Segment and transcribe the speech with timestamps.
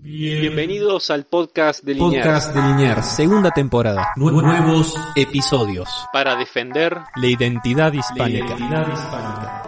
[0.00, 2.24] Bienvenidos al podcast de Liniers.
[2.24, 4.12] Podcast de Liniers, segunda temporada.
[4.14, 8.46] Nuevos episodios Para defender la identidad hispánica.
[8.46, 9.64] La identidad hispánica.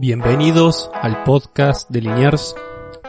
[0.00, 2.56] Bienvenidos al podcast de Liniers.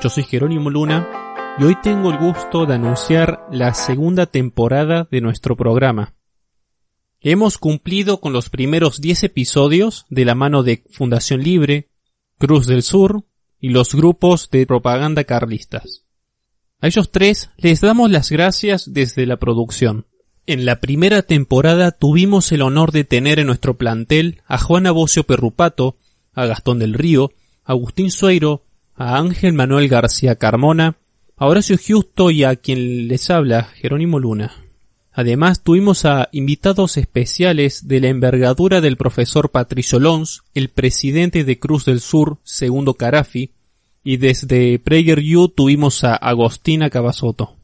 [0.03, 5.21] Yo soy Jerónimo Luna y hoy tengo el gusto de anunciar la segunda temporada de
[5.21, 6.13] nuestro programa.
[7.21, 11.89] Hemos cumplido con los primeros 10 episodios de la mano de Fundación Libre,
[12.37, 13.25] Cruz del Sur
[13.59, 16.05] y los grupos de propaganda carlistas.
[16.79, 20.05] A ellos tres les damos las gracias desde la producción.
[20.45, 25.25] En la primera temporada tuvimos el honor de tener en nuestro plantel a Juana Bocio
[25.25, 25.97] Perrupato,
[26.33, 27.33] a Gastón del Río,
[27.65, 28.63] a Agustín Sueiro,
[28.95, 30.95] a Ángel Manuel García Carmona,
[31.35, 34.68] a Horacio Justo y a quien les habla, Jerónimo Luna.
[35.11, 41.59] Además tuvimos a invitados especiales de la envergadura del profesor Patricio Lons, el presidente de
[41.59, 43.51] Cruz del Sur, segundo Carafi,
[44.03, 47.55] y desde PragerU tuvimos a Agostina Cavasoto.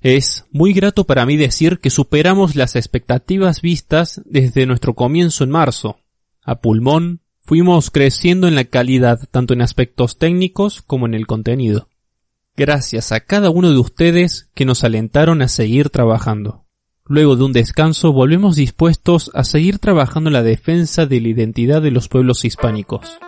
[0.00, 5.50] Es muy grato para mí decir que superamos las expectativas vistas desde nuestro comienzo en
[5.50, 5.98] marzo.
[6.42, 11.88] A pulmón, fuimos creciendo en la calidad tanto en aspectos técnicos como en el contenido.
[12.56, 16.65] Gracias a cada uno de ustedes que nos alentaron a seguir trabajando.
[17.08, 21.80] Luego de un descanso volvemos dispuestos a seguir trabajando en la defensa de la identidad
[21.80, 23.18] de los pueblos hispánicos.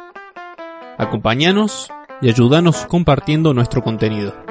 [0.98, 1.88] Acompáñanos
[2.20, 4.47] y ayúdanos compartiendo nuestro contenido.